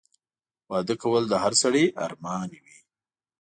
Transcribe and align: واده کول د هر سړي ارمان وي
واده 0.71 0.95
کول 1.01 1.23
د 1.29 1.33
هر 1.43 1.53
سړي 1.61 1.85
ارمان 2.05 2.49
وي 2.63 2.77